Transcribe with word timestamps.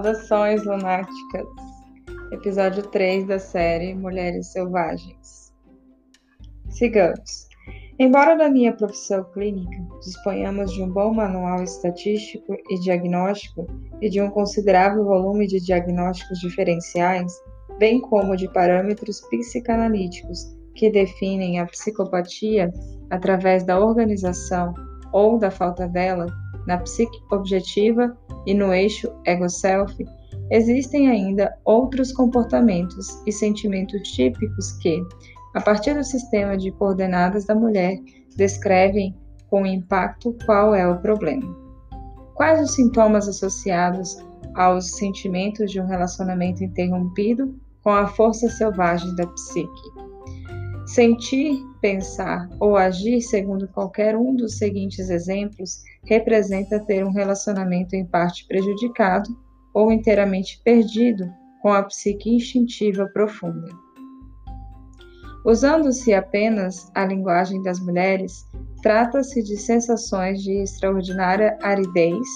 Saudações 0.00 0.64
lunáticas. 0.64 1.46
Episódio 2.32 2.82
3 2.84 3.26
da 3.26 3.38
série 3.38 3.94
Mulheres 3.94 4.50
Selvagens. 4.50 5.52
Sigamos. 6.70 7.46
Embora 7.98 8.34
na 8.34 8.48
minha 8.48 8.72
profissão 8.74 9.22
clínica 9.24 9.76
disponhamos 10.02 10.72
de 10.72 10.82
um 10.82 10.88
bom 10.88 11.12
manual 11.12 11.62
estatístico 11.62 12.56
e 12.70 12.80
diagnóstico 12.80 13.66
e 14.00 14.08
de 14.08 14.22
um 14.22 14.30
considerável 14.30 15.04
volume 15.04 15.46
de 15.46 15.60
diagnósticos 15.60 16.38
diferenciais, 16.38 17.34
bem 17.78 18.00
como 18.00 18.38
de 18.38 18.50
parâmetros 18.50 19.20
psicanalíticos 19.28 20.56
que 20.76 20.88
definem 20.88 21.60
a 21.60 21.66
psicopatia 21.66 22.72
através 23.10 23.64
da 23.64 23.78
organização 23.78 24.72
ou 25.12 25.38
da 25.38 25.50
falta 25.50 25.86
dela 25.86 26.26
na 26.66 26.78
psique 26.78 27.18
objetiva 27.30 28.16
e 28.46 28.54
no 28.54 28.72
eixo 28.72 29.10
ego-self, 29.26 29.94
existem 30.50 31.08
ainda 31.08 31.56
outros 31.64 32.12
comportamentos 32.12 33.22
e 33.26 33.32
sentimentos 33.32 34.00
típicos 34.10 34.72
que, 34.78 35.02
a 35.54 35.60
partir 35.60 35.94
do 35.94 36.04
sistema 36.04 36.56
de 36.56 36.70
coordenadas 36.72 37.44
da 37.44 37.54
mulher, 37.54 37.98
descrevem 38.36 39.14
com 39.48 39.66
impacto 39.66 40.36
qual 40.46 40.74
é 40.74 40.86
o 40.86 41.00
problema. 41.00 41.56
Quais 42.34 42.62
os 42.62 42.74
sintomas 42.74 43.28
associados 43.28 44.16
aos 44.54 44.92
sentimentos 44.92 45.70
de 45.70 45.80
um 45.80 45.86
relacionamento 45.86 46.64
interrompido 46.64 47.54
com 47.82 47.90
a 47.90 48.06
força 48.06 48.48
selvagem 48.48 49.14
da 49.16 49.26
psique? 49.26 49.99
Sentir, 50.94 51.64
pensar 51.80 52.48
ou 52.58 52.76
agir 52.76 53.20
segundo 53.20 53.68
qualquer 53.68 54.16
um 54.16 54.34
dos 54.34 54.58
seguintes 54.58 55.08
exemplos 55.08 55.84
representa 56.04 56.84
ter 56.84 57.06
um 57.06 57.12
relacionamento 57.12 57.94
em 57.94 58.04
parte 58.04 58.44
prejudicado 58.48 59.30
ou 59.72 59.92
inteiramente 59.92 60.60
perdido 60.64 61.32
com 61.62 61.68
a 61.68 61.84
psique 61.84 62.34
instintiva 62.34 63.06
profunda. 63.06 63.68
Usando-se 65.44 66.12
apenas 66.12 66.90
a 66.92 67.04
linguagem 67.04 67.62
das 67.62 67.78
mulheres, 67.78 68.44
trata-se 68.82 69.44
de 69.44 69.56
sensações 69.58 70.42
de 70.42 70.54
extraordinária 70.54 71.56
aridez, 71.62 72.26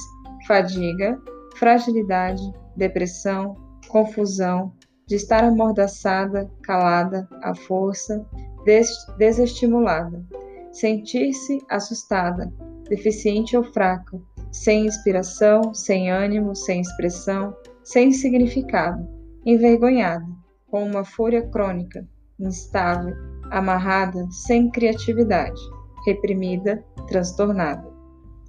fadiga, 0.47 1.21
fragilidade, 1.57 2.41
depressão, 2.77 3.57
confusão, 3.89 4.73
de 5.07 5.17
estar 5.17 5.45
amordaçada, 5.45 6.51
calada, 6.63 7.29
à 7.43 7.55
força, 7.55 8.25
des 8.65 8.89
desestimulada, 9.19 10.25
sentir-se 10.73 11.59
assustada, 11.71 12.53
deficiente 12.89 13.57
ou 13.57 13.65
fraca, 13.65 14.21
sem 14.51 14.87
inspiração, 14.87 15.75
sem 15.75 16.11
ânimo, 16.11 16.55
sem 16.55 16.81
expressão, 16.81 17.55
sem 17.83 18.13
significado, 18.13 19.07
envergonhada, 19.45 20.27
com 20.71 20.85
uma 20.85 21.05
fúria 21.05 21.43
crônica, 21.49 22.07
instável, 22.39 23.15
amarrada, 23.51 24.27
sem 24.31 24.71
criatividade, 24.71 25.61
reprimida, 26.07 26.85
transtornada. 27.09 27.93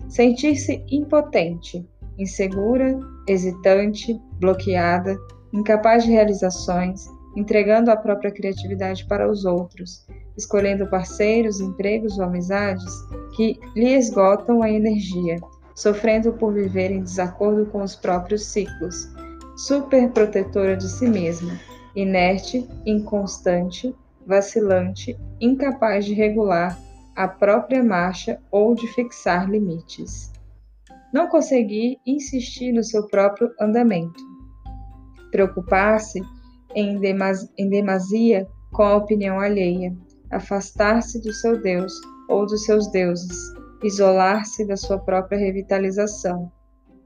Sentir-se 0.07 0.83
impotente, 0.89 1.87
insegura, 2.17 2.99
hesitante, 3.27 4.19
bloqueada, 4.39 5.17
incapaz 5.53 6.03
de 6.03 6.11
realizações, 6.11 7.07
entregando 7.35 7.91
a 7.91 7.97
própria 7.97 8.31
criatividade 8.31 9.05
para 9.05 9.29
os 9.29 9.45
outros, 9.45 10.05
escolhendo 10.37 10.87
parceiros, 10.87 11.59
empregos 11.59 12.17
ou 12.17 12.25
amizades 12.25 12.93
que 13.35 13.59
lhe 13.75 13.93
esgotam 13.93 14.61
a 14.61 14.69
energia, 14.69 15.39
sofrendo 15.75 16.33
por 16.33 16.53
viver 16.53 16.91
em 16.91 17.01
desacordo 17.01 17.65
com 17.67 17.81
os 17.83 17.95
próprios 17.95 18.45
ciclos, 18.45 19.09
superprotetora 19.57 20.75
de 20.75 20.89
si 20.89 21.07
mesma, 21.07 21.59
inerte, 21.95 22.67
inconstante, 22.85 23.95
vacilante, 24.25 25.17
incapaz 25.39 26.05
de 26.05 26.13
regular 26.13 26.77
a 27.15 27.27
própria 27.27 27.83
marcha 27.83 28.39
ou 28.51 28.75
de 28.75 28.87
fixar 28.87 29.49
limites. 29.49 30.31
Não 31.13 31.27
conseguir 31.27 31.97
insistir 32.05 32.73
no 32.73 32.83
seu 32.83 33.07
próprio 33.07 33.49
andamento. 33.59 34.21
Preocupar-se 35.31 36.21
em, 36.75 36.99
em 37.57 37.69
demasia 37.69 38.47
com 38.71 38.83
a 38.83 38.97
opinião 38.97 39.39
alheia, 39.39 39.95
afastar-se 40.29 41.21
do 41.21 41.31
seu 41.33 41.61
Deus 41.61 41.93
ou 42.29 42.45
dos 42.45 42.65
seus 42.65 42.87
deuses, 42.91 43.37
isolar-se 43.83 44.65
da 44.65 44.75
sua 44.75 44.99
própria 44.99 45.37
revitalização, 45.37 46.51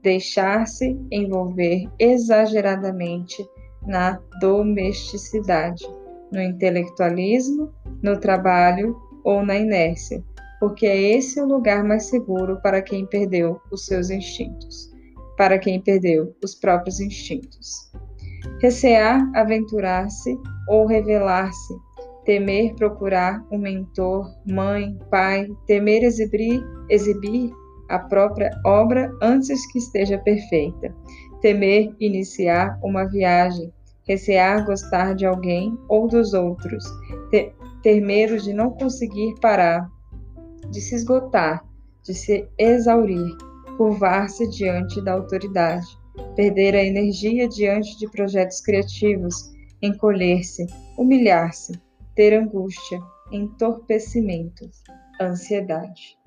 deixar-se 0.02 0.98
envolver 1.10 1.88
exageradamente 1.98 3.46
na 3.86 4.20
domesticidade, 4.40 5.86
no 6.32 6.40
intelectualismo, 6.40 7.72
no 8.02 8.18
trabalho 8.18 8.96
ou 9.24 9.44
na 9.44 9.56
inércia, 9.56 10.24
porque 10.58 10.86
é 10.86 11.16
esse 11.16 11.40
o 11.40 11.46
lugar 11.46 11.84
mais 11.84 12.04
seguro 12.04 12.60
para 12.62 12.82
quem 12.82 13.06
perdeu 13.06 13.60
os 13.70 13.86
seus 13.86 14.10
instintos, 14.10 14.90
para 15.36 15.58
quem 15.58 15.80
perdeu 15.80 16.34
os 16.42 16.54
próprios 16.54 17.00
instintos. 17.00 17.90
Recear 18.60 19.30
aventurar-se 19.34 20.38
ou 20.68 20.86
revelar-se 20.86 21.74
temer 22.26 22.74
procurar 22.74 23.42
um 23.50 23.58
mentor, 23.58 24.30
mãe, 24.46 24.98
pai, 25.10 25.48
temer 25.66 26.04
exibir, 26.04 26.62
exibir 26.90 27.50
a 27.88 27.98
própria 27.98 28.50
obra 28.64 29.10
antes 29.22 29.66
que 29.72 29.78
esteja 29.78 30.18
perfeita, 30.18 30.94
temer 31.40 31.92
iniciar 31.98 32.78
uma 32.82 33.04
viagem, 33.04 33.72
recear 34.06 34.64
gostar 34.66 35.14
de 35.14 35.24
alguém 35.24 35.76
ou 35.88 36.06
dos 36.06 36.34
outros, 36.34 36.84
ter, 37.30 37.54
ter 37.82 38.00
medo 38.00 38.38
de 38.38 38.52
não 38.52 38.70
conseguir 38.70 39.34
parar, 39.40 39.90
de 40.70 40.80
se 40.80 40.94
esgotar, 40.94 41.64
de 42.04 42.12
se 42.14 42.46
exaurir, 42.58 43.36
curvar-se 43.78 44.48
diante 44.50 45.02
da 45.02 45.14
autoridade, 45.14 45.98
perder 46.34 46.74
a 46.74 46.84
energia 46.84 47.48
diante 47.48 47.98
de 47.98 48.10
projetos 48.10 48.60
criativos, 48.60 49.50
encolher-se, 49.82 50.66
humilhar-se, 50.98 51.72
ter 52.14 52.34
angústia, 52.34 52.98
entorpecimento, 53.32 54.68
ansiedade. 55.20 56.18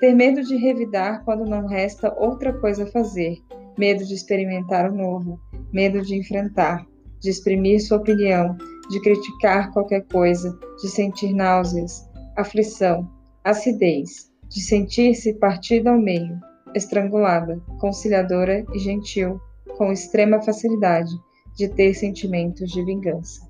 Ter 0.00 0.14
medo 0.14 0.42
de 0.42 0.56
revidar 0.56 1.24
quando 1.24 1.44
não 1.44 1.66
resta 1.66 2.12
outra 2.18 2.52
coisa 2.52 2.84
a 2.84 2.90
fazer, 2.90 3.36
medo 3.78 4.04
de 4.04 4.14
experimentar 4.14 4.90
o 4.90 4.94
novo, 4.94 5.40
medo 5.72 6.02
de 6.02 6.16
enfrentar, 6.16 6.86
de 7.20 7.30
exprimir 7.30 7.80
sua 7.80 7.98
opinião, 7.98 8.56
de 8.90 9.00
criticar 9.00 9.72
qualquer 9.72 10.04
coisa, 10.06 10.58
de 10.82 10.88
sentir 10.88 11.32
náuseas, 11.32 12.08
aflição, 12.36 13.08
acidez, 13.44 14.30
de 14.48 14.60
sentir-se 14.60 15.34
partida 15.34 15.90
ao 15.90 15.98
meio, 15.98 16.38
estrangulada, 16.74 17.60
conciliadora 17.80 18.64
e 18.72 18.78
gentil, 18.78 19.40
com 19.76 19.92
extrema 19.92 20.40
facilidade, 20.42 21.12
de 21.56 21.68
ter 21.68 21.94
sentimentos 21.94 22.70
de 22.70 22.84
vingança. 22.84 23.46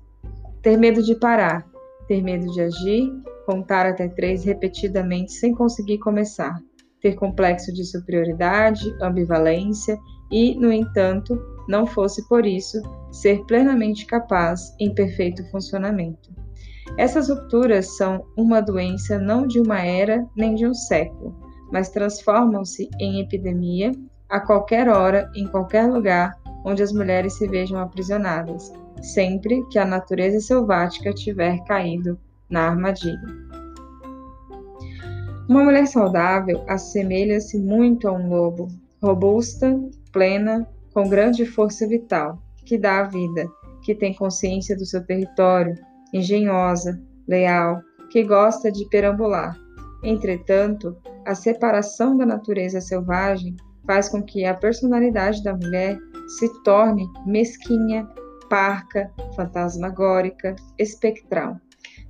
Ter 0.61 0.77
medo 0.77 1.01
de 1.03 1.15
parar, 1.15 1.65
ter 2.07 2.21
medo 2.21 2.51
de 2.51 2.61
agir, 2.61 3.11
contar 3.45 3.85
até 3.85 4.07
três 4.07 4.43
repetidamente 4.43 5.33
sem 5.33 5.53
conseguir 5.53 5.99
começar, 5.99 6.57
ter 7.01 7.15
complexo 7.15 7.73
de 7.73 7.83
superioridade, 7.83 8.95
ambivalência 9.01 9.97
e, 10.31 10.55
no 10.55 10.71
entanto, 10.71 11.39
não 11.67 11.85
fosse 11.85 12.27
por 12.27 12.45
isso, 12.45 12.81
ser 13.11 13.43
plenamente 13.45 14.05
capaz 14.05 14.73
em 14.79 14.93
perfeito 14.93 15.43
funcionamento. 15.51 16.33
Essas 16.97 17.29
rupturas 17.29 17.97
são 17.97 18.25
uma 18.37 18.61
doença 18.61 19.17
não 19.17 19.47
de 19.47 19.59
uma 19.59 19.81
era 19.81 20.25
nem 20.35 20.55
de 20.55 20.67
um 20.67 20.73
século, 20.73 21.35
mas 21.73 21.89
transformam-se 21.89 22.87
em 22.99 23.19
epidemia 23.19 23.91
a 24.29 24.39
qualquer 24.39 24.87
hora, 24.87 25.29
em 25.35 25.47
qualquer 25.47 25.87
lugar 25.91 26.39
onde 26.63 26.83
as 26.83 26.93
mulheres 26.93 27.33
se 27.33 27.47
vejam 27.47 27.79
aprisionadas, 27.79 28.71
sempre 29.01 29.65
que 29.69 29.79
a 29.79 29.85
natureza 29.85 30.39
selvática 30.39 31.11
tiver 31.11 31.57
caído 31.65 32.17
na 32.47 32.69
armadilha. 32.69 33.19
Uma 35.49 35.63
mulher 35.63 35.87
saudável 35.87 36.63
assemelha-se 36.67 37.57
muito 37.57 38.07
a 38.07 38.11
um 38.11 38.29
lobo, 38.29 38.67
robusta, 39.01 39.77
plena, 40.11 40.69
com 40.93 41.09
grande 41.09 41.43
força 41.43 41.87
vital, 41.87 42.39
que 42.65 42.77
dá 42.77 42.99
a 42.99 43.03
vida, 43.05 43.49
que 43.81 43.95
tem 43.95 44.13
consciência 44.13 44.77
do 44.77 44.85
seu 44.85 45.03
território, 45.03 45.75
engenhosa, 46.13 47.01
leal, 47.27 47.81
que 48.11 48.23
gosta 48.23 48.71
de 48.71 48.87
perambular. 48.89 49.62
Entretanto, 50.03 50.97
a 51.25 51.33
separação 51.33 52.17
da 52.17 52.25
natureza 52.25 52.81
selvagem 52.81 53.55
faz 53.85 54.09
com 54.09 54.21
que 54.21 54.45
a 54.45 54.53
personalidade 54.53 55.43
da 55.43 55.55
mulher 55.55 55.97
se 56.37 56.63
torne 56.63 57.07
mesquinha, 57.25 58.07
parca, 58.49 59.11
fantasmagórica, 59.35 60.55
espectral. 60.77 61.57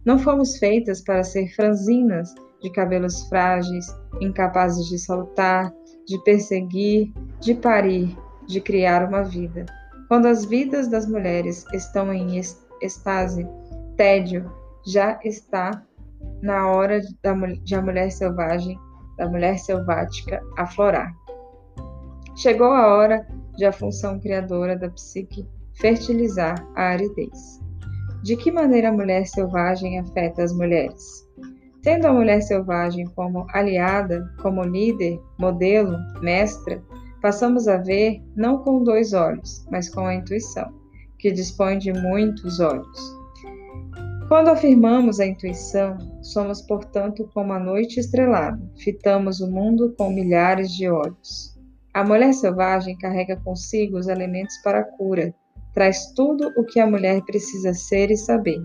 Não 0.06 0.19
fomos 0.19 0.57
feitas 0.57 1.01
para 1.01 1.24
ser 1.24 1.48
franzinas 1.56 2.34
de 2.62 2.69
cabelos 2.72 3.28
frágeis, 3.30 3.86
incapazes 4.22 4.88
de 4.88 4.98
saltar, 4.98 5.74
de 6.07 6.22
perseguir, 6.24 7.13
de 7.39 7.54
parir, 7.54 8.18
de 8.48 8.60
criar 8.60 9.07
uma 9.07 9.24
vida. 9.24 9.66
Quando 10.07 10.28
as 10.28 10.46
vidas 10.46 10.88
das 10.88 11.07
mulheres 11.07 11.66
estão 11.74 12.13
em 12.13 12.39
estase, 12.81 13.48
tédio, 13.96 14.51
já 14.86 15.19
está 15.24 15.84
na 16.44 16.68
hora 16.68 17.00
da, 17.24 17.34
de 17.34 17.74
a 17.74 17.81
mulher 17.81 18.12
selvagem, 18.12 18.78
da 19.18 19.30
mulher 19.30 19.57
selvática 19.57 20.42
aflorar. 20.57 21.12
Chegou 22.36 22.68
a 22.68 22.94
hora 22.94 23.25
de 23.56 23.66
a 23.66 23.72
função 23.72 24.19
criadora 24.19 24.78
da 24.78 24.90
psique 24.90 25.48
fertilizar 25.75 26.56
a 26.75 26.90
aridez. 26.90 27.62
De 28.24 28.36
que 28.36 28.51
maneira 28.51 28.90
a 28.90 28.94
mulher 28.94 29.25
selvagem 29.25 30.00
afeta 30.00 30.44
as 30.44 30.54
mulheres? 30.54 31.24
Tendo 31.81 32.07
a 32.07 32.13
mulher 32.13 32.42
selvagem 32.42 33.06
como 33.16 33.46
aliada, 33.54 34.30
como 34.42 34.63
líder, 34.63 35.19
modelo, 35.39 35.98
mestra, 36.22 36.81
passamos 37.22 37.69
a 37.69 37.78
ver 37.78 38.22
não 38.36 38.57
com 38.60 38.84
dois 38.84 39.13
olhos, 39.13 39.66
mas 39.72 39.89
com 39.89 40.06
a 40.06 40.16
intuição, 40.16 40.74
que 41.19 41.31
dispõe 41.31 41.78
de 41.78 41.94
muitos 41.94 42.60
olhos. 42.60 43.23
Quando 44.34 44.50
afirmamos 44.50 45.20
a 45.20 45.28
intuição, 45.28 45.96
somos, 46.24 46.60
portanto, 46.60 47.30
como 47.36 47.54
a 47.54 47.60
noite 47.60 48.00
estrelada, 48.00 48.60
fitamos 48.80 49.42
o 49.42 49.48
mundo 49.48 49.94
com 49.96 50.10
milhares 50.10 50.72
de 50.72 50.90
olhos. 50.90 51.56
A 51.94 52.04
mulher 52.04 52.34
selvagem 52.34 52.98
carrega 52.98 53.40
consigo 53.44 53.96
os 53.96 54.08
elementos 54.08 54.58
para 54.64 54.80
a 54.80 54.84
cura, 54.84 55.32
traz 55.72 56.12
tudo 56.16 56.52
o 56.58 56.66
que 56.66 56.80
a 56.80 56.88
mulher 56.88 57.22
precisa 57.22 57.76
ser 57.76 58.10
e 58.10 58.18
saber. 58.18 58.58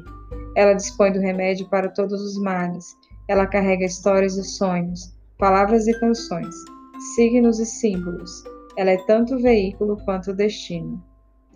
Ela 0.56 0.73
dispõe 0.73 1.12
do 1.12 1.20
remédio 1.20 1.69
para 1.69 1.91
todos 1.91 2.19
os 2.23 2.43
males, 2.43 2.87
ela 3.29 3.47
carrega 3.47 3.85
histórias 3.85 4.38
e 4.38 4.44
sonhos, 4.44 5.15
palavras 5.37 5.87
e 5.87 5.93
canções 6.00 6.55
signos 7.15 7.61
e 7.61 7.67
símbolos. 7.67 8.43
Ela 8.75 8.93
é 8.93 9.05
tanto 9.05 9.38
veículo 9.38 9.99
quanto 10.06 10.32
destino. 10.32 11.05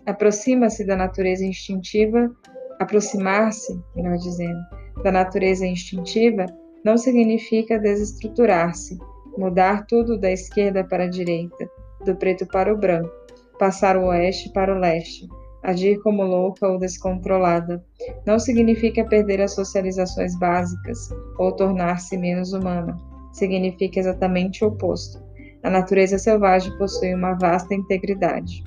Aproxima-se 0.05 0.85
da 0.85 0.95
natureza 0.95 1.43
instintiva, 1.43 2.29
aproximar-se, 2.79 3.79
melhor 3.95 4.17
dizendo, 4.17 4.59
da 5.03 5.11
natureza 5.11 5.65
instintiva 5.65 6.45
não 6.83 6.97
significa 6.97 7.79
desestruturar-se, 7.79 8.97
mudar 9.37 9.85
tudo 9.87 10.17
da 10.17 10.31
esquerda 10.31 10.83
para 10.83 11.05
a 11.05 11.09
direita, 11.09 11.69
do 12.05 12.15
preto 12.15 12.45
para 12.47 12.73
o 12.73 12.77
branco, 12.77 13.11
passar 13.57 13.97
o 13.97 14.07
oeste 14.07 14.51
para 14.51 14.75
o 14.75 14.79
leste, 14.79 15.27
agir 15.63 15.99
como 16.01 16.23
louca 16.23 16.67
ou 16.67 16.77
descontrolada. 16.77 17.83
Não 18.25 18.37
significa 18.37 19.05
perder 19.05 19.41
as 19.41 19.55
socializações 19.55 20.37
básicas 20.37 21.09
ou 21.37 21.51
tornar-se 21.53 22.17
menos 22.17 22.51
humana. 22.53 22.97
Significa 23.31 23.99
exatamente 23.99 24.63
o 24.63 24.67
oposto 24.67 25.23
a 25.63 25.69
natureza 25.69 26.17
selvagem 26.17 26.77
possui 26.77 27.15
uma 27.15 27.33
vasta 27.35 27.73
integridade. 27.73 28.63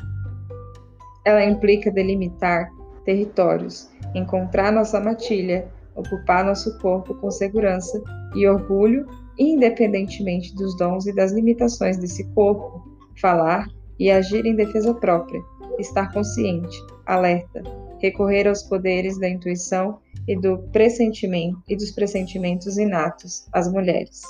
Ela 1.26 1.44
implica 1.44 1.90
delimitar 1.90 2.70
territórios, 3.06 3.88
encontrar 4.14 4.70
nossa 4.70 5.00
matilha, 5.00 5.66
ocupar 5.94 6.44
nosso 6.44 6.78
corpo 6.78 7.14
com 7.14 7.30
segurança 7.30 8.02
e 8.34 8.46
orgulho, 8.46 9.06
independentemente 9.38 10.54
dos 10.54 10.76
dons 10.76 11.06
e 11.06 11.14
das 11.14 11.32
limitações 11.32 11.96
desse 11.96 12.24
corpo, 12.34 12.84
falar 13.18 13.66
e 13.98 14.10
agir 14.10 14.44
em 14.44 14.54
defesa 14.54 14.92
própria, 14.92 15.40
estar 15.78 16.12
consciente, 16.12 16.76
alerta, 17.06 17.62
recorrer 17.98 18.46
aos 18.46 18.62
poderes 18.62 19.18
da 19.18 19.28
intuição 19.28 19.98
e 20.28 20.36
do 20.38 20.58
pressentimento 20.70 21.62
e 21.68 21.76
dos 21.76 21.90
pressentimentos 21.92 22.76
inatos 22.76 23.46
às 23.52 23.70
mulheres. 23.72 24.22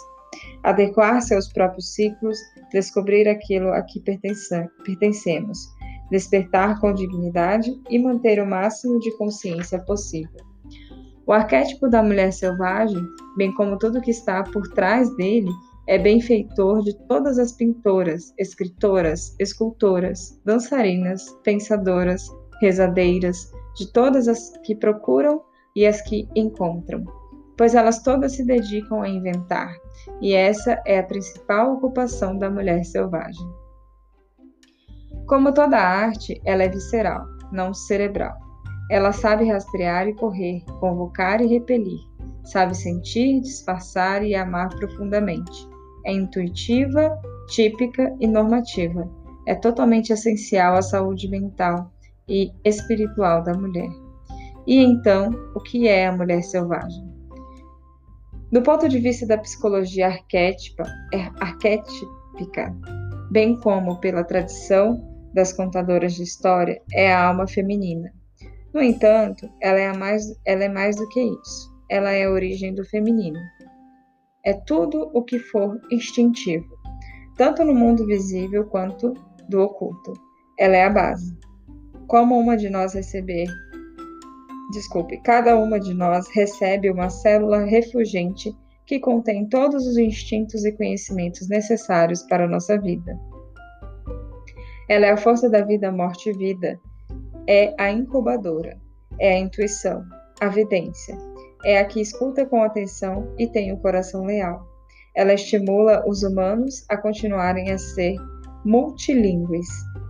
Adequar-se 0.62 1.34
aos 1.34 1.49
próprios 1.52 1.94
ciclos, 1.94 2.38
descobrir 2.70 3.29
aquilo 3.29 3.72
a 3.72 3.82
que 3.82 4.00
pertencemos, 4.00 5.58
despertar 6.11 6.81
com 6.81 6.93
dignidade 6.93 7.73
e 7.91 7.99
manter 7.99 8.43
o 8.43 8.47
máximo 8.47 8.99
de 9.00 9.11
consciência 9.17 9.79
possível. 9.81 10.44
O 11.26 11.32
arquétipo 11.32 11.88
da 11.88 12.03
mulher 12.03 12.32
selvagem, 12.32 13.03
bem 13.37 13.53
como 13.55 13.79
tudo 13.79 14.00
que 14.00 14.11
está 14.11 14.44
por 14.44 14.69
trás 14.69 15.14
dele, 15.17 15.50
é 15.88 15.99
benfeitor 15.99 16.82
de 16.82 16.97
todas 17.06 17.38
as 17.38 17.53
pintoras, 17.53 18.32
escritoras, 18.38 19.35
escultoras, 19.38 20.41
dançarinas, 20.44 21.37
pensadoras, 21.43 22.29
rezadeiras, 22.61 23.50
de 23.76 23.93
todas 23.93 24.29
as 24.29 24.56
que 24.64 24.75
procuram 24.75 25.43
e 25.75 25.87
as 25.87 26.00
que 26.00 26.29
encontram 26.35 27.05
pois 27.56 27.75
elas 27.75 28.03
todas 28.03 28.32
se 28.32 28.44
dedicam 28.44 29.03
a 29.03 29.08
inventar, 29.08 29.75
e 30.20 30.35
essa 30.35 30.81
é 30.85 30.99
a 30.99 31.03
principal 31.03 31.75
ocupação 31.75 32.38
da 32.38 32.50
mulher 32.50 32.85
selvagem. 32.85 33.47
Como 35.26 35.52
toda 35.52 35.76
arte, 35.76 36.40
ela 36.44 36.62
é 36.62 36.69
visceral, 36.69 37.26
não 37.50 37.75
cerebral. 37.75 38.37
Ela 38.88 39.11
sabe 39.11 39.44
rastrear 39.49 40.06
e 40.06 40.14
correr, 40.14 40.62
convocar 40.78 41.40
e 41.40 41.46
repelir, 41.46 41.99
sabe 42.44 42.76
sentir, 42.76 43.40
disfarçar 43.40 44.25
e 44.25 44.37
amar 44.37 44.69
profundamente. 44.69 45.69
É 46.05 46.12
intuitiva, 46.12 47.20
típica 47.49 48.14
e 48.20 48.26
normativa. 48.28 49.11
É 49.49 49.56
totalmente 49.56 50.12
essencial 50.12 50.76
à 50.76 50.82
saúde 50.82 51.29
mental 51.29 51.90
e 52.29 52.52
espiritual 52.64 53.43
da 53.43 53.52
mulher. 53.52 53.90
E 54.64 54.81
então, 54.81 55.31
o 55.56 55.61
que 55.61 55.88
é 55.88 56.06
a 56.06 56.12
mulher 56.12 56.43
selvagem? 56.43 57.05
Do 58.52 58.62
ponto 58.62 58.88
de 58.88 59.00
vista 59.00 59.26
da 59.26 59.38
psicologia 59.38 60.06
arquétipa, 60.06 60.84
é 61.12 61.29
arquétipica, 61.40 62.72
bem 63.32 63.58
como 63.58 63.99
pela 63.99 64.22
tradição 64.22 65.16
das 65.37 65.53
contadoras 65.53 66.15
de 66.15 66.23
história, 66.23 66.81
é 66.94 67.12
a 67.12 67.29
alma 67.29 67.47
feminina. 67.47 68.11
No 68.73 68.83
entanto, 68.83 69.47
ela 69.61 69.79
é, 69.79 69.93
mais, 69.93 70.25
ela 70.47 70.65
é 70.65 70.69
mais 70.69 70.97
do 70.97 71.06
que 71.11 71.21
isso. 71.21 71.77
Ela 71.91 72.11
é 72.11 72.25
a 72.25 72.31
origem 72.31 72.75
do 72.75 72.83
feminino. 72.87 73.39
É 74.46 74.55
tudo 74.55 75.10
o 75.13 75.22
que 75.22 75.39
for 75.39 75.79
instintivo, 75.93 76.67
tanto 77.37 77.63
no 77.65 77.75
mundo 77.75 78.06
visível 78.06 78.65
quanto 78.65 79.13
do 79.46 79.60
oculto. 79.60 80.15
Ela 80.58 80.77
é 80.77 80.84
a 80.84 80.91
base. 80.91 81.37
Como 82.06 82.39
uma 82.39 82.56
de 82.56 82.70
nós 82.70 82.94
receber 82.94 83.46
desculpe, 84.72 85.20
cada 85.22 85.56
uma 85.56 85.79
de 85.79 85.93
nós 85.93 86.27
recebe 86.34 86.91
uma 86.91 87.10
célula 87.10 87.65
refugente 87.65 88.56
que 88.87 88.99
contém 88.99 89.46
todos 89.49 89.87
os 89.87 89.99
instintos 89.99 90.65
e 90.65 90.72
conhecimentos 90.72 91.46
necessários 91.49 92.22
para 92.22 92.44
a 92.44 92.49
nossa 92.49 92.81
vida. 92.81 93.19
Ela 94.88 95.06
é 95.06 95.10
a 95.10 95.16
força 95.16 95.48
da 95.50 95.62
vida, 95.62 95.90
morte 95.90 96.31
e 96.31 96.32
vida. 96.32 96.78
É 97.48 97.74
a 97.78 97.90
incubadora, 97.90 98.76
é 99.19 99.34
a 99.34 99.38
intuição, 99.38 100.05
a 100.40 100.48
vidência. 100.48 101.16
É 101.64 101.78
a 101.78 101.84
que 101.84 102.00
escuta 102.00 102.46
com 102.46 102.62
atenção 102.62 103.32
e 103.38 103.46
tem 103.46 103.72
o 103.72 103.78
coração 103.78 104.24
leal. 104.24 104.64
Ela 105.14 105.34
estimula 105.34 106.05
os 106.06 106.22
humanos 106.22 106.84
a 106.88 106.96
continuarem 106.96 107.70
a 107.70 107.78
ser 107.78 108.16
multilingües, 108.64 109.69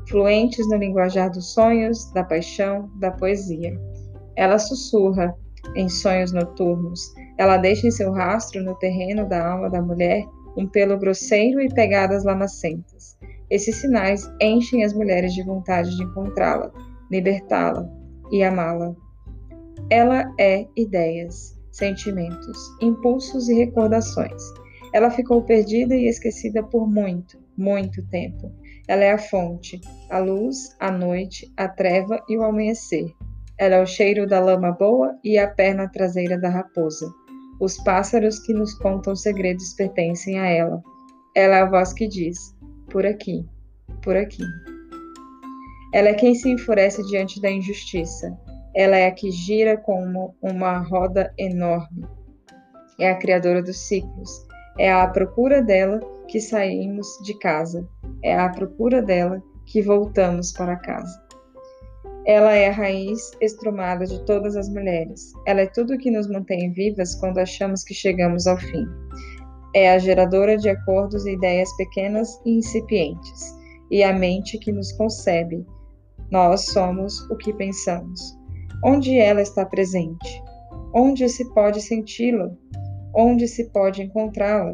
fluentes 0.08 0.68
no 0.68 0.76
linguajar 0.76 1.30
dos 1.30 1.54
sonhos, 1.54 2.12
da 2.12 2.24
paixão, 2.24 2.90
da 2.96 3.10
poesia. 3.10 3.78
Ela 4.34 4.58
sussurra 4.58 5.34
em 5.74 5.88
sonhos 5.88 6.32
noturnos. 6.32 7.00
Ela 7.38 7.56
deixa 7.56 7.86
em 7.86 7.90
seu 7.90 8.12
rastro 8.12 8.62
no 8.62 8.74
terreno 8.76 9.28
da 9.28 9.52
alma 9.52 9.70
da 9.70 9.80
mulher 9.80 10.24
um 10.56 10.66
pelo 10.66 10.98
grosseiro 10.98 11.60
e 11.60 11.68
pegadas 11.68 12.24
lamacentas. 12.24 13.16
Esses 13.50 13.76
sinais 13.76 14.28
enchem 14.40 14.84
as 14.84 14.92
mulheres 14.92 15.32
de 15.32 15.42
vontade 15.42 15.94
de 15.96 16.02
encontrá-la, 16.02 16.72
libertá-la 17.10 17.88
e 18.32 18.42
amá-la. 18.42 18.94
Ela 19.88 20.24
é 20.38 20.66
ideias, 20.76 21.56
sentimentos, 21.70 22.58
impulsos 22.80 23.48
e 23.48 23.54
recordações. 23.54 24.42
Ela 24.92 25.10
ficou 25.10 25.42
perdida 25.42 25.94
e 25.94 26.08
esquecida 26.08 26.62
por 26.62 26.88
muito, 26.88 27.38
muito 27.56 28.04
tempo. 28.08 28.50
Ela 28.88 29.04
é 29.04 29.12
a 29.12 29.18
fonte, 29.18 29.80
a 30.10 30.18
luz, 30.18 30.74
a 30.80 30.90
noite, 30.90 31.52
a 31.56 31.68
treva 31.68 32.22
e 32.28 32.36
o 32.36 32.42
amanhecer. 32.42 33.12
Ela 33.58 33.76
é 33.76 33.82
o 33.82 33.86
cheiro 33.86 34.26
da 34.26 34.40
lama 34.40 34.72
boa 34.72 35.18
e 35.22 35.38
a 35.38 35.48
perna 35.48 35.88
traseira 35.88 36.38
da 36.38 36.48
raposa. 36.48 37.06
Os 37.60 37.78
pássaros 37.78 38.38
que 38.40 38.52
nos 38.52 38.74
contam 38.74 39.14
segredos 39.14 39.72
pertencem 39.74 40.38
a 40.38 40.46
ela. 40.46 40.82
Ela 41.34 41.56
é 41.56 41.62
a 41.62 41.70
voz 41.70 41.92
que 41.92 42.06
diz: 42.06 42.55
por 42.90 43.04
aqui, 43.06 43.44
por 44.02 44.16
aqui. 44.16 44.44
Ela 45.92 46.08
é 46.08 46.14
quem 46.14 46.34
se 46.34 46.48
enfurece 46.50 47.02
diante 47.04 47.40
da 47.40 47.50
injustiça. 47.50 48.36
Ela 48.74 48.96
é 48.96 49.06
a 49.06 49.12
que 49.12 49.30
gira 49.30 49.76
como 49.76 50.34
uma 50.42 50.78
roda 50.78 51.32
enorme. 51.38 52.06
É 52.98 53.10
a 53.10 53.16
criadora 53.16 53.62
dos 53.62 53.88
ciclos. 53.88 54.30
É 54.78 54.92
à 54.92 55.06
procura 55.06 55.62
dela 55.62 56.00
que 56.28 56.40
saímos 56.40 57.06
de 57.24 57.38
casa. 57.38 57.86
É 58.22 58.38
à 58.38 58.48
procura 58.48 59.00
dela 59.00 59.42
que 59.66 59.80
voltamos 59.80 60.52
para 60.52 60.76
casa. 60.76 61.26
Ela 62.26 62.52
é 62.54 62.68
a 62.68 62.72
raiz 62.72 63.30
estrumada 63.40 64.04
de 64.04 64.24
todas 64.24 64.56
as 64.56 64.68
mulheres. 64.68 65.32
Ela 65.46 65.60
é 65.60 65.66
tudo 65.66 65.96
que 65.96 66.10
nos 66.10 66.28
mantém 66.28 66.72
vivas 66.72 67.14
quando 67.14 67.38
achamos 67.38 67.84
que 67.84 67.94
chegamos 67.94 68.46
ao 68.46 68.58
fim. 68.58 68.84
É 69.76 69.92
a 69.92 69.98
geradora 69.98 70.56
de 70.56 70.70
acordos 70.70 71.26
e 71.26 71.32
ideias 71.32 71.70
pequenas 71.76 72.40
e 72.46 72.56
incipientes. 72.56 73.54
e 73.90 74.02
a 74.02 74.10
mente 74.10 74.58
que 74.58 74.72
nos 74.72 74.90
concebe. 74.92 75.66
Nós 76.30 76.64
somos 76.72 77.20
o 77.30 77.36
que 77.36 77.52
pensamos. 77.52 78.34
Onde 78.82 79.18
ela 79.18 79.42
está 79.42 79.66
presente? 79.66 80.42
Onde 80.94 81.28
se 81.28 81.44
pode 81.52 81.82
senti-la? 81.82 82.50
Onde 83.14 83.46
se 83.46 83.64
pode 83.66 84.02
encontrá-la? 84.02 84.72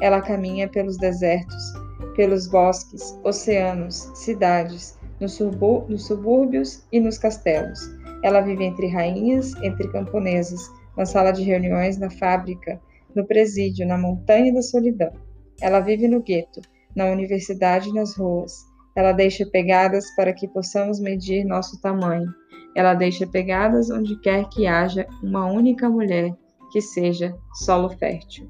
Ela 0.00 0.22
caminha 0.22 0.66
pelos 0.66 0.96
desertos, 0.96 1.74
pelos 2.16 2.48
bosques, 2.48 3.20
oceanos, 3.22 4.10
cidades, 4.14 4.98
nos, 5.20 5.34
subúrbios 5.34 6.86
e 6.90 6.98
nos 6.98 7.18
castelos. 7.18 7.80
Ela 8.24 8.40
vive 8.40 8.64
entre 8.64 8.88
rainhas, 8.88 9.54
entre 9.62 9.92
camponesas, 9.92 10.62
na 10.96 11.04
sala 11.04 11.32
de 11.32 11.42
reuniões, 11.42 11.98
na 11.98 12.10
fábrica, 12.10 12.80
no 13.18 13.26
presídio, 13.26 13.86
na 13.86 13.98
montanha 13.98 14.54
da 14.54 14.62
solidão. 14.62 15.12
Ela 15.60 15.80
vive 15.80 16.06
no 16.06 16.22
gueto, 16.22 16.60
na 16.94 17.06
universidade 17.06 17.88
e 17.88 17.92
nas 17.92 18.16
ruas. 18.16 18.52
Ela 18.96 19.12
deixa 19.12 19.44
pegadas 19.44 20.04
para 20.14 20.32
que 20.32 20.46
possamos 20.46 21.00
medir 21.00 21.44
nosso 21.44 21.80
tamanho. 21.80 22.32
Ela 22.76 22.94
deixa 22.94 23.26
pegadas 23.26 23.90
onde 23.90 24.18
quer 24.20 24.48
que 24.48 24.66
haja 24.66 25.06
uma 25.22 25.46
única 25.46 25.90
mulher 25.90 26.32
que 26.70 26.80
seja 26.80 27.36
solo 27.54 27.88
fértil. 27.90 28.48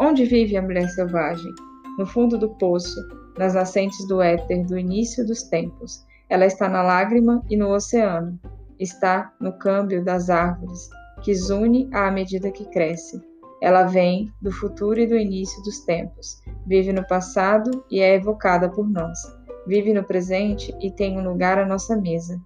Onde 0.00 0.24
vive 0.24 0.56
a 0.56 0.62
mulher 0.62 0.88
selvagem? 0.88 1.52
No 1.98 2.06
fundo 2.06 2.38
do 2.38 2.48
poço, 2.56 3.00
nas 3.38 3.54
nascentes 3.54 4.06
do 4.08 4.22
éter 4.22 4.64
do 4.66 4.78
início 4.78 5.26
dos 5.26 5.42
tempos. 5.42 6.04
Ela 6.30 6.46
está 6.46 6.68
na 6.68 6.82
lágrima 6.82 7.42
e 7.50 7.56
no 7.56 7.68
oceano. 7.70 8.40
Está 8.78 9.32
no 9.38 9.52
câmbio 9.52 10.02
das 10.02 10.30
árvores, 10.30 10.88
que 11.22 11.34
zune 11.34 11.88
à 11.92 12.10
medida 12.10 12.50
que 12.50 12.64
cresce. 12.70 13.33
Ela 13.60 13.84
vem 13.84 14.32
do 14.40 14.52
futuro 14.52 15.00
e 15.00 15.06
do 15.06 15.16
início 15.16 15.62
dos 15.62 15.80
tempos. 15.80 16.42
Vive 16.66 16.92
no 16.92 17.06
passado 17.06 17.84
e 17.90 18.00
é 18.00 18.14
evocada 18.14 18.68
por 18.68 18.88
nós. 18.88 19.18
Vive 19.66 19.92
no 19.92 20.04
presente 20.04 20.74
e 20.80 20.90
tem 20.90 21.18
um 21.18 21.24
lugar 21.24 21.58
à 21.58 21.66
nossa 21.66 21.96
mesa. 21.96 22.38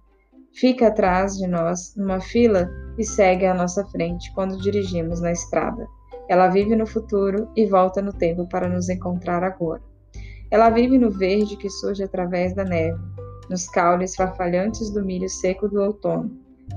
Fica 0.53 0.87
atrás 0.87 1.37
de 1.37 1.47
nós, 1.47 1.93
numa 1.95 2.19
fila, 2.19 2.69
e 2.97 3.03
segue 3.03 3.45
à 3.45 3.53
nossa 3.53 3.85
frente 3.85 4.33
quando 4.33 4.61
dirigimos 4.61 5.21
na 5.21 5.31
estrada. 5.31 5.87
Ela 6.27 6.47
vive 6.47 6.75
no 6.75 6.85
futuro 6.85 7.49
e 7.55 7.65
volta 7.65 8.01
no 8.01 8.13
tempo 8.13 8.47
para 8.47 8.69
nos 8.69 8.89
encontrar 8.89 9.43
agora. 9.43 9.81
Ela 10.51 10.69
vive 10.69 10.97
no 10.97 11.11
verde 11.11 11.55
que 11.57 11.69
surge 11.69 12.03
através 12.03 12.55
da 12.55 12.63
neve, 12.63 12.99
nos 13.49 13.67
caules 13.67 14.15
farfalhantes 14.15 14.89
do 14.91 15.05
milho 15.05 15.29
seco 15.29 15.67
do 15.67 15.81
outono, 15.81 16.31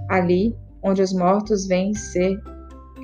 ali 0.08 0.56
onde 0.82 1.02
os 1.02 1.12
mortos 1.12 1.66
vêm 1.66 1.94
ser 1.94 2.38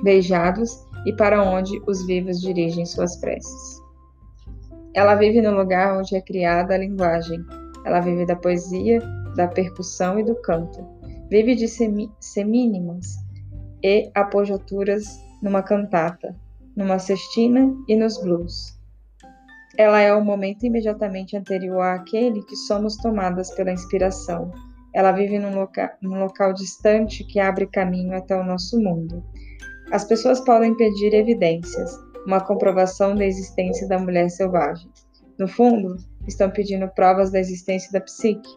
beijados 0.03 0.85
e 1.05 1.13
para 1.13 1.41
onde 1.43 1.81
os 1.87 2.05
vivos 2.05 2.39
dirigem 2.41 2.85
suas 2.85 3.15
preces. 3.17 3.79
Ela 4.93 5.15
vive 5.15 5.41
no 5.41 5.55
lugar 5.55 5.97
onde 5.97 6.15
é 6.15 6.21
criada 6.21 6.73
a 6.73 6.77
linguagem. 6.77 7.39
Ela 7.85 7.99
vive 7.99 8.25
da 8.25 8.35
poesia, 8.35 8.99
da 9.35 9.47
percussão 9.47 10.19
e 10.19 10.23
do 10.23 10.35
canto. 10.41 10.85
Vive 11.29 11.55
de 11.55 11.67
semínimas 12.19 13.15
e 13.83 14.11
apogiaturas 14.15 15.05
numa 15.41 15.61
cantata, 15.61 16.35
numa 16.75 16.99
cestina 16.99 17.73
e 17.87 17.95
nos 17.95 18.21
blues. 18.21 18.79
Ela 19.77 20.01
é 20.01 20.13
o 20.13 20.23
momento 20.23 20.65
imediatamente 20.65 21.37
anterior 21.37 21.81
àquele 21.81 22.43
que 22.43 22.55
somos 22.55 22.97
tomadas 22.97 23.51
pela 23.51 23.71
inspiração. 23.71 24.51
Ela 24.93 25.11
vive 25.11 25.37
num, 25.37 25.55
loca 25.55 25.95
num 26.01 26.19
local 26.19 26.53
distante 26.53 27.23
que 27.23 27.39
abre 27.39 27.67
caminho 27.67 28.17
até 28.17 28.35
o 28.35 28.43
nosso 28.43 28.77
mundo. 28.81 29.23
As 29.91 30.03
pessoas 30.03 30.39
podem 30.41 30.75
pedir 30.75 31.13
evidências, 31.13 31.99
uma 32.25 32.39
comprovação 32.39 33.15
da 33.15 33.25
existência 33.25 33.87
da 33.87 33.97
mulher 33.97 34.29
selvagem. 34.29 34.89
No 35.39 35.47
fundo, 35.47 35.95
estão 36.27 36.51
pedindo 36.51 36.87
provas 36.89 37.31
da 37.31 37.39
existência 37.39 37.91
da 37.91 38.01
psique, 38.01 38.47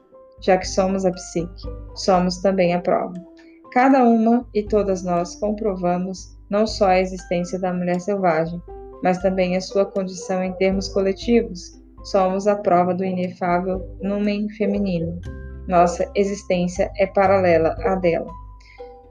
já 0.43 0.59
que 0.59 0.69
somos 0.69 1.07
a 1.07 1.11
psique, 1.11 1.63
somos 1.95 2.39
também 2.39 2.75
a 2.75 2.81
prova. 2.81 3.15
Cada 3.73 4.05
uma 4.05 4.47
e 4.53 4.63
todas 4.63 5.03
nós 5.03 5.35
comprovamos 5.37 6.37
não 6.51 6.67
só 6.67 6.89
a 6.89 7.01
existência 7.01 7.59
da 7.59 7.73
mulher 7.73 7.99
selvagem, 8.01 8.61
mas 9.03 9.23
também 9.23 9.57
a 9.57 9.61
sua 9.61 9.87
condição 9.87 10.45
em 10.45 10.53
termos 10.53 10.89
coletivos. 10.89 11.81
Somos 12.05 12.47
a 12.47 12.57
prova 12.57 12.93
do 12.93 13.05
inefável 13.05 13.97
numen 14.03 14.51
feminino. 14.51 15.19
Nossa 15.67 16.11
existência 16.15 16.91
é 16.99 17.07
paralela 17.07 17.75
à 17.85 17.95
dela. 17.95 18.31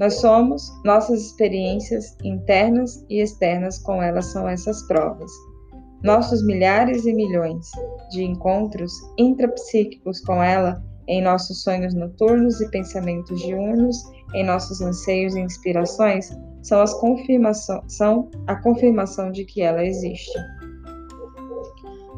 Nós 0.01 0.15
somos, 0.15 0.73
nossas 0.83 1.27
experiências 1.27 2.17
internas 2.23 3.05
e 3.07 3.21
externas 3.21 3.77
com 3.77 4.01
ela 4.01 4.19
são 4.23 4.49
essas 4.49 4.81
provas. 4.87 5.31
Nossos 6.01 6.43
milhares 6.43 7.05
e 7.05 7.13
milhões 7.13 7.69
de 8.09 8.23
encontros 8.23 8.91
intrapsíquicos 9.19 10.19
com 10.21 10.41
ela 10.41 10.83
em 11.07 11.21
nossos 11.21 11.61
sonhos 11.61 11.93
noturnos 11.93 12.59
e 12.61 12.71
pensamentos 12.71 13.39
diurnos, 13.43 13.95
em 14.33 14.43
nossos 14.43 14.81
anseios 14.81 15.35
e 15.35 15.39
inspirações, 15.39 16.35
são, 16.63 16.81
as 16.81 16.95
são 17.87 18.31
a 18.47 18.55
confirmação 18.55 19.31
de 19.31 19.45
que 19.45 19.61
ela 19.61 19.85
existe. 19.85 20.35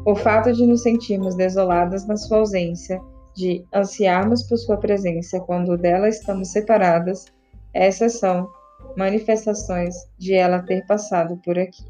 O 0.06 0.16
fato 0.16 0.54
de 0.54 0.64
nos 0.64 0.82
sentirmos 0.82 1.34
desoladas 1.34 2.06
na 2.06 2.16
sua 2.16 2.38
ausência, 2.38 2.98
de 3.36 3.62
ansiarmos 3.74 4.42
por 4.44 4.56
sua 4.56 4.78
presença 4.78 5.38
quando 5.40 5.76
dela 5.76 6.08
estamos 6.08 6.50
separadas, 6.50 7.26
essas 7.74 8.18
são 8.18 8.50
manifestações 8.96 9.94
de 10.18 10.34
ela 10.34 10.62
ter 10.62 10.86
passado 10.86 11.36
por 11.44 11.58
aqui. 11.58 11.84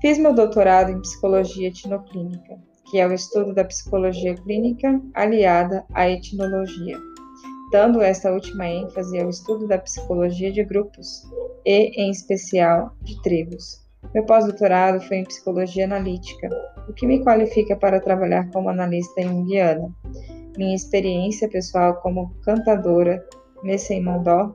Fiz 0.00 0.18
meu 0.18 0.34
doutorado 0.34 0.90
em 0.90 1.00
psicologia 1.00 1.68
etnoclínica, 1.68 2.58
que 2.90 2.98
é 2.98 3.06
o 3.06 3.12
estudo 3.12 3.54
da 3.54 3.64
psicologia 3.64 4.34
clínica 4.34 5.00
aliada 5.14 5.84
à 5.92 6.08
etnologia 6.08 6.98
dando 7.70 8.00
esta 8.00 8.32
última 8.32 8.66
ênfase 8.66 9.18
ao 9.20 9.28
estudo 9.28 9.66
da 9.66 9.78
psicologia 9.78 10.52
de 10.52 10.64
grupos 10.64 11.24
e, 11.64 11.90
em 12.00 12.10
especial, 12.10 12.94
de 13.02 13.20
tribos. 13.22 13.84
Meu 14.14 14.24
pós-doutorado 14.24 15.00
foi 15.00 15.18
em 15.18 15.24
psicologia 15.24 15.84
analítica, 15.84 16.48
o 16.88 16.92
que 16.92 17.06
me 17.06 17.22
qualifica 17.24 17.74
para 17.76 18.00
trabalhar 18.00 18.48
como 18.50 18.68
analista 18.68 19.20
junguiana. 19.20 19.90
Minha 20.56 20.74
experiência 20.74 21.48
pessoal 21.48 21.96
como 21.96 22.34
cantadora, 22.42 23.24
Messei 23.62 24.02
Mondó, 24.02 24.52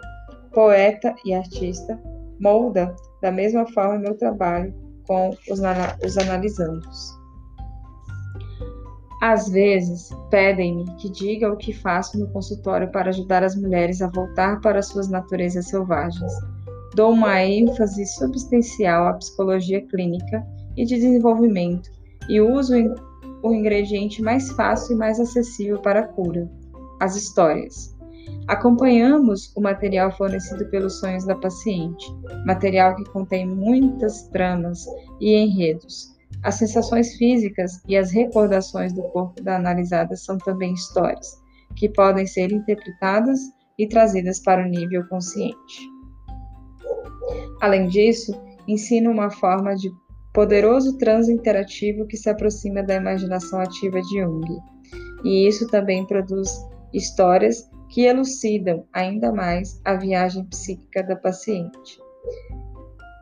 poeta 0.52 1.16
e 1.26 1.34
artista, 1.34 2.00
molda 2.40 2.96
da 3.22 3.32
mesma 3.32 3.66
forma 3.68 4.00
meu 4.00 4.18
trabalho 4.18 4.74
com 5.08 5.30
os, 5.30 5.60
os 6.04 6.18
analisandos. 6.18 7.22
Às 9.22 9.50
vezes, 9.50 10.10
pedem-me 10.32 10.86
que 10.96 11.08
diga 11.08 11.52
o 11.54 11.56
que 11.56 11.72
faço 11.72 12.20
no 12.20 12.28
consultório 12.30 12.92
para 12.92 13.10
ajudar 13.10 13.44
as 13.44 13.56
mulheres 13.56 14.02
a 14.02 14.08
voltar 14.08 14.60
para 14.62 14.82
suas 14.82 15.10
naturezas 15.10 15.68
selvagens. 15.68 16.34
Dou 16.96 17.12
uma 17.12 17.44
ênfase 17.44 18.04
substancial 18.08 19.08
à 19.08 19.14
psicologia 19.14 19.86
clínica 19.88 20.44
e 20.76 20.86
de 20.86 20.96
desenvolvimento 20.96 21.92
e 22.28 22.42
uso 22.42 22.74
o 23.44 23.54
ingrediente 23.54 24.22
mais 24.22 24.50
fácil 24.52 24.96
e 24.96 25.00
mais 25.00 25.20
acessível 25.20 25.82
para 25.82 26.02
a 26.02 26.08
cura: 26.08 26.50
as 27.00 27.16
histórias. 27.16 27.96
Acompanhamos 28.48 29.52
o 29.56 29.62
material 29.62 30.12
fornecido 30.12 30.70
pelos 30.70 31.00
sonhos 31.00 31.26
da 31.26 31.36
paciente, 31.36 32.06
material 32.46 32.96
que 32.96 33.04
contém 33.06 33.48
muitas 33.48 34.28
tramas 34.30 34.86
e 35.20 35.36
enredos 35.36 36.12
as 36.44 36.56
sensações 36.56 37.16
físicas 37.18 37.82
e 37.88 37.96
as 37.96 38.12
recordações 38.12 38.94
do 38.94 39.04
corpo 39.10 39.42
da 39.44 39.58
analisada 39.58 40.16
são 40.16 40.38
também 40.40 40.74
histórias, 40.74 41.40
que 41.76 41.88
podem 41.88 42.26
ser 42.26 42.52
interpretadas 42.52 43.40
e 43.78 43.88
trazidas 43.88 44.40
para 44.40 44.66
o 44.66 44.70
nível 44.70 45.08
consciente. 45.08 45.90
Além 47.62 47.88
disso, 47.88 48.34
ensina 48.68 49.10
uma 49.10 49.30
forma 49.30 49.76
de 49.76 49.92
poderoso 50.34 50.98
transe 50.98 51.32
interativo 51.32 52.06
que 52.08 52.18
se 52.18 52.30
aproxima 52.30 52.82
da 52.84 52.96
imaginação 52.96 53.60
ativa 53.60 54.02
de 54.02 54.20
Jung. 54.20 54.48
E 55.24 55.48
isso 55.48 55.68
também 55.68 56.06
produz 56.06 56.50
histórias 56.94 57.70
que 57.90 58.06
elucidam 58.06 58.86
ainda 58.94 59.32
mais 59.32 59.82
a 59.84 59.96
viagem 59.96 60.46
psíquica 60.46 61.04
da 61.04 61.16
paciente. 61.16 62.00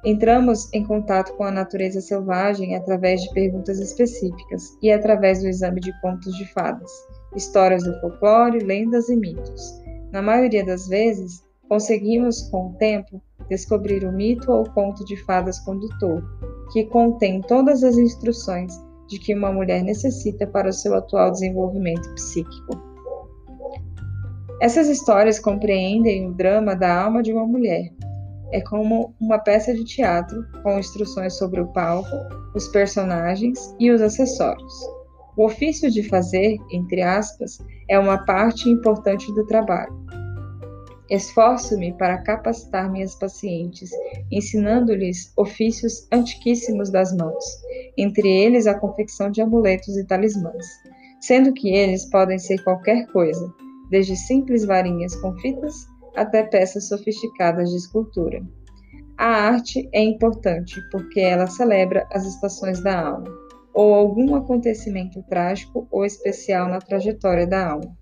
Entramos 0.05 0.71
em 0.73 0.85
contato 0.85 1.35
com 1.35 1.43
a 1.43 1.51
natureza 1.51 1.99
selvagem 1.99 2.75
através 2.75 3.21
de 3.21 3.33
perguntas 3.33 3.79
específicas 3.79 4.77
e 4.81 4.91
através 4.91 5.41
do 5.41 5.49
exame 5.49 5.81
de 5.81 5.91
contos 5.99 6.33
de 6.37 6.45
fadas, 6.53 6.89
histórias 7.35 7.83
do 7.83 7.99
folclore, 7.99 8.59
lendas 8.59 9.09
e 9.09 9.15
mitos. 9.15 9.81
Na 10.11 10.21
maioria 10.21 10.65
das 10.65 10.87
vezes, 10.87 11.43
conseguimos, 11.67 12.43
com 12.43 12.69
o 12.69 12.73
tempo, 12.75 13.21
descobrir 13.49 14.05
o 14.05 14.11
mito 14.11 14.49
ou 14.51 14.63
conto 14.71 15.03
de 15.03 15.17
fadas 15.25 15.59
condutor, 15.59 16.23
que 16.71 16.85
contém 16.85 17.41
todas 17.41 17.83
as 17.83 17.97
instruções 17.97 18.73
de 19.07 19.19
que 19.19 19.33
uma 19.33 19.51
mulher 19.51 19.83
necessita 19.83 20.45
para 20.45 20.69
o 20.69 20.73
seu 20.73 20.93
atual 20.95 21.31
desenvolvimento 21.31 22.13
psíquico. 22.13 22.79
Essas 24.61 24.87
histórias 24.87 25.39
compreendem 25.39 26.29
o 26.29 26.33
drama 26.33 26.75
da 26.75 27.03
alma 27.03 27.23
de 27.23 27.31
uma 27.31 27.45
mulher, 27.45 27.91
é 28.51 28.61
como 28.61 29.13
uma 29.19 29.37
peça 29.37 29.73
de 29.73 29.83
teatro 29.83 30.43
com 30.63 30.79
instruções 30.79 31.37
sobre 31.37 31.61
o 31.61 31.67
palco, 31.67 32.09
os 32.55 32.67
personagens 32.69 33.75
e 33.79 33.91
os 33.91 34.01
acessórios. 34.01 34.73
O 35.37 35.45
ofício 35.45 35.89
de 35.89 36.03
fazer, 36.03 36.57
entre 36.71 37.01
aspas, 37.01 37.59
é 37.87 37.97
uma 37.97 38.17
parte 38.25 38.67
importante 38.67 39.31
do 39.33 39.45
trabalho. 39.45 39.93
Esforço-me 41.09 41.91
para 41.93 42.19
capacitar 42.19 42.91
minhas 42.91 43.15
pacientes, 43.15 43.89
ensinando-lhes 44.31 45.33
ofícios 45.35 46.07
antiquíssimos 46.11 46.91
das 46.91 47.15
mãos, 47.15 47.43
entre 47.97 48.29
eles 48.29 48.67
a 48.67 48.77
confecção 48.77 49.31
de 49.31 49.41
amuletos 49.41 49.97
e 49.97 50.05
talismãs, 50.05 50.65
sendo 51.19 51.51
que 51.51 51.73
eles 51.73 52.05
podem 52.05 52.37
ser 52.37 52.63
qualquer 52.63 53.07
coisa, 53.07 53.51
desde 53.89 54.15
simples 54.15 54.65
varinhas 54.65 55.15
com 55.15 55.33
fitas 55.39 55.73
até 56.15 56.43
peças 56.43 56.87
sofisticadas 56.87 57.71
de 57.71 57.77
escultura. 57.77 58.43
A 59.17 59.25
arte 59.25 59.89
é 59.91 60.01
importante 60.01 60.79
porque 60.91 61.19
ela 61.19 61.47
celebra 61.47 62.07
as 62.11 62.25
estações 62.25 62.81
da 62.83 63.07
alma, 63.07 63.27
ou 63.73 63.95
algum 63.95 64.35
acontecimento 64.35 65.23
trágico 65.23 65.87
ou 65.91 66.05
especial 66.05 66.69
na 66.69 66.79
trajetória 66.79 67.47
da 67.47 67.71
alma. 67.71 67.97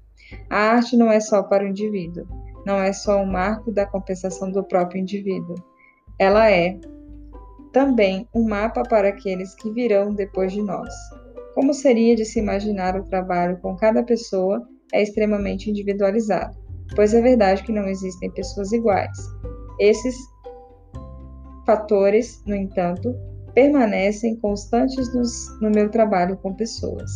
A 0.50 0.58
arte 0.58 0.98
não 0.98 1.12
é 1.12 1.20
só 1.20 1.42
para 1.42 1.64
o 1.64 1.68
indivíduo, 1.68 2.28
não 2.68 2.82
é 2.82 2.92
só 2.92 3.22
um 3.22 3.26
marco 3.26 3.72
da 3.72 3.86
compensação 3.86 4.52
do 4.52 4.62
próprio 4.62 5.00
indivíduo. 5.00 5.56
Ela 6.20 6.52
é 6.52 6.78
também 7.72 8.28
um 8.36 8.46
mapa 8.46 8.84
para 8.84 9.08
aqueles 9.08 9.56
que 9.56 9.72
virão 9.72 10.14
depois 10.14 10.52
de 10.52 10.62
nós. 10.62 10.94
Como 11.56 11.74
seria 11.74 12.14
de 12.14 12.26
se 12.26 12.40
imaginar 12.40 13.00
o 13.00 13.06
trabalho 13.06 13.58
com 13.62 13.78
cada 13.78 14.04
pessoa 14.04 14.68
é 14.92 15.02
extremamente 15.02 15.70
individualizado, 15.70 16.58
pois 16.94 17.14
é 17.14 17.22
verdade 17.22 17.64
que 17.64 17.72
não 17.72 17.88
existem 17.88 18.30
pessoas 18.32 18.74
iguais. 18.74 19.18
Esses 19.80 20.18
fatores, 21.66 22.44
no 22.46 22.56
entanto, 22.56 23.16
permanecem 23.54 24.36
constantes 24.36 25.14
nos, 25.14 25.58
no 25.62 25.70
meu 25.70 25.90
trabalho 25.90 26.36
com 26.38 26.54
pessoas 26.54 27.10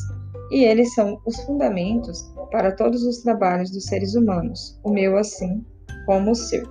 e 0.52 0.66
eles 0.66 0.94
são 0.94 1.20
os 1.26 1.40
fundamentos 1.44 2.30
para 2.52 2.76
todos 2.76 3.04
os 3.04 3.20
trabalhos 3.20 3.72
dos 3.72 3.86
seres 3.86 4.14
humanos, 4.16 4.78
o 4.84 4.92
meu 4.92 5.18
assim 5.18 5.66
como 6.06 6.32
o 6.32 6.36
seu. 6.36 6.64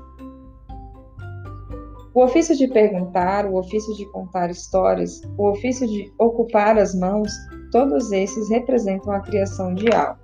O 2.13 2.25
ofício 2.25 2.57
de 2.57 2.69
perguntar, 2.69 3.47
o 3.47 3.57
ofício 3.57 3.95
de 3.95 4.05
contar 4.11 4.51
histórias, 4.51 5.23
o 5.39 5.49
ofício 5.49 5.87
de 5.87 6.13
ocupar 6.19 6.77
as 6.77 6.95
mãos, 6.95 7.33
todos 7.73 8.13
esses 8.13 8.51
representam 8.51 9.13
a 9.13 9.21
criação 9.21 9.75
de 9.75 9.91
algo. 9.95 10.21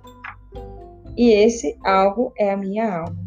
E 1.15 1.31
esse 1.31 1.75
algo 1.83 2.31
é 2.37 2.51
a 2.51 2.57
minha 2.57 2.99
alma. 2.99 3.17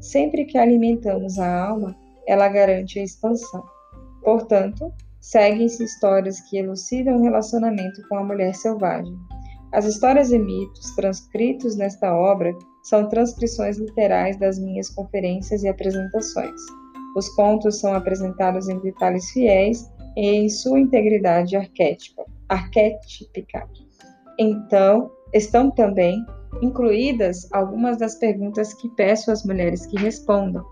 Sempre 0.00 0.46
que 0.46 0.58
alimentamos 0.58 1.38
a 1.38 1.68
alma, 1.68 1.94
ela 2.26 2.48
garante 2.48 2.98
a 2.98 3.04
expansão. 3.04 3.62
Portanto, 4.24 4.92
seguem-se 5.20 5.84
histórias 5.84 6.40
que 6.40 6.56
elucidam 6.56 7.18
o 7.18 7.22
relacionamento 7.22 8.02
com 8.08 8.16
a 8.16 8.24
mulher 8.24 8.54
selvagem. 8.54 9.14
As 9.72 9.84
histórias 9.84 10.30
e 10.30 10.38
mitos 10.38 10.94
transcritos 10.94 11.76
nesta 11.76 12.14
obra 12.14 12.56
são 12.82 13.08
transcrições 13.08 13.78
literais 13.78 14.38
das 14.38 14.58
minhas 14.58 14.88
conferências 14.88 15.62
e 15.64 15.68
apresentações. 15.68 16.60
Os 17.16 17.28
contos 17.30 17.80
são 17.80 17.94
apresentados 17.94 18.68
em 18.68 18.78
detalhes 18.78 19.28
fiéis 19.30 19.90
e 20.16 20.28
em 20.28 20.48
sua 20.48 20.78
integridade 20.78 21.56
arquétipa, 21.56 22.24
arquétipica. 22.48 23.68
Então, 24.38 25.10
estão 25.32 25.70
também 25.70 26.24
incluídas 26.62 27.52
algumas 27.52 27.98
das 27.98 28.14
perguntas 28.14 28.72
que 28.72 28.88
peço 28.90 29.30
às 29.30 29.44
mulheres 29.44 29.84
que 29.86 29.96
respondam, 29.98 30.64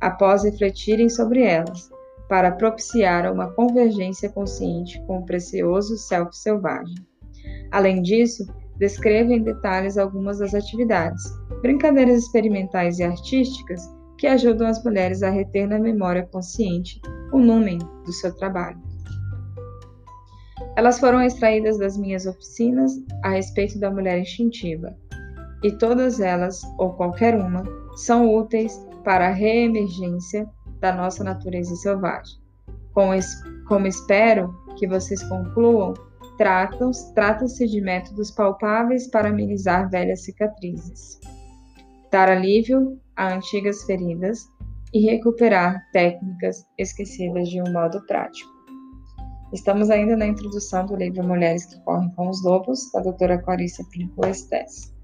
após 0.00 0.42
refletirem 0.42 1.08
sobre 1.08 1.42
elas, 1.42 1.88
para 2.28 2.52
propiciar 2.52 3.30
uma 3.32 3.50
convergência 3.52 4.28
consciente 4.28 5.00
com 5.06 5.18
o 5.18 5.24
precioso 5.24 5.96
self 5.96 6.36
selvagem. 6.36 7.09
Além 7.70 8.02
disso, 8.02 8.46
descreva 8.78 9.32
em 9.32 9.42
detalhes 9.42 9.98
algumas 9.98 10.38
das 10.38 10.54
atividades, 10.54 11.22
brincadeiras 11.62 12.24
experimentais 12.24 12.98
e 12.98 13.04
artísticas 13.04 13.82
que 14.18 14.26
ajudam 14.26 14.66
as 14.66 14.82
mulheres 14.84 15.22
a 15.22 15.30
reter 15.30 15.68
na 15.68 15.78
memória 15.78 16.26
consciente 16.26 17.00
o 17.32 17.38
número 17.38 17.84
do 18.04 18.12
seu 18.12 18.34
trabalho. 18.36 18.80
Elas 20.76 20.98
foram 20.98 21.22
extraídas 21.22 21.78
das 21.78 21.96
minhas 21.96 22.26
oficinas 22.26 22.92
a 23.22 23.30
respeito 23.30 23.78
da 23.78 23.90
mulher 23.90 24.18
instintiva, 24.18 24.96
e 25.62 25.70
todas 25.72 26.20
elas, 26.20 26.62
ou 26.78 26.94
qualquer 26.94 27.34
uma, 27.34 27.62
são 27.96 28.34
úteis 28.34 28.78
para 29.04 29.28
a 29.28 29.32
reemergência 29.32 30.48
da 30.80 30.92
nossa 30.94 31.22
natureza 31.22 31.74
selvagem. 31.76 32.40
Como, 32.92 33.12
como 33.68 33.86
espero 33.86 34.54
que 34.78 34.86
vocês 34.86 35.22
concluam 35.24 35.92
Trata-se 36.40 37.66
de 37.66 37.82
métodos 37.82 38.30
palpáveis 38.30 39.06
para 39.06 39.28
amenizar 39.28 39.90
velhas 39.90 40.24
cicatrizes, 40.24 41.20
dar 42.10 42.30
alívio 42.30 42.98
a 43.14 43.34
antigas 43.34 43.84
feridas 43.84 44.48
e 44.94 45.00
recuperar 45.00 45.86
técnicas 45.92 46.64
esquecidas 46.78 47.46
de 47.46 47.60
um 47.60 47.70
modo 47.70 48.00
prático. 48.06 48.50
Estamos 49.52 49.90
ainda 49.90 50.16
na 50.16 50.28
introdução 50.28 50.86
do 50.86 50.96
livro 50.96 51.22
Mulheres 51.22 51.66
que 51.66 51.78
Correm 51.84 52.08
com 52.14 52.30
os 52.30 52.42
Lobos, 52.42 52.90
da 52.90 53.00
doutora 53.00 53.36
Clarissa 53.36 53.84
Pinto 53.90 54.24
Estes. 54.24 54.94